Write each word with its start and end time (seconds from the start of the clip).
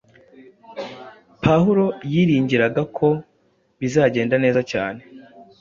Pawulo 1.43 1.85
yiringiraga 2.11 2.81
ko 2.97 3.07
bizagenda 3.79 4.35
neza 4.43 4.61
cyane, 4.71 5.01